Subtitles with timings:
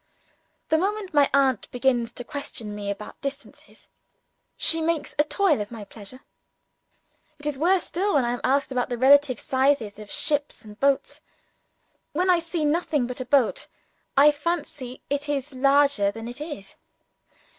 [0.69, 3.87] The moment my aunt begins to question me about distances,
[4.57, 6.21] she makes a toil of my pleasure.
[7.37, 10.79] It is worse still when I am asked about the relative sizes of ships and
[10.79, 11.21] boats.
[12.13, 13.67] When I see nothing but a boat,
[14.17, 16.77] I fancy it larger than it is.